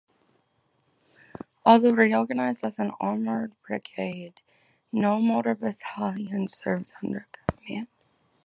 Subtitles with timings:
[1.63, 4.33] Although reorganized as an armoured brigade,
[4.91, 7.87] no motor battalion served under command.